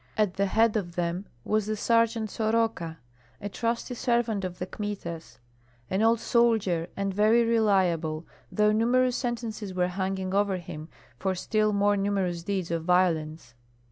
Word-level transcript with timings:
At 0.17 0.33
the 0.33 0.47
head 0.47 0.75
of 0.77 0.95
them 0.95 1.27
was 1.45 1.67
the 1.67 1.75
sergeant 1.75 2.31
Soroka, 2.31 2.97
a 3.39 3.49
trusty 3.49 3.93
servant 3.93 4.43
of 4.43 4.57
the 4.57 4.65
Kmitas, 4.65 5.37
an 5.91 6.01
old 6.01 6.19
soldier 6.19 6.87
and 6.97 7.13
very 7.13 7.43
reliable, 7.43 8.25
though 8.51 8.71
numerous 8.71 9.15
sentences 9.15 9.75
were 9.75 9.89
hanging 9.89 10.33
over 10.33 10.57
him 10.57 10.89
for 11.19 11.35
still 11.35 11.71
more 11.71 11.97
numerous 11.97 12.41
deeds 12.41 12.71
of 12.71 12.83
violence. 12.83 13.53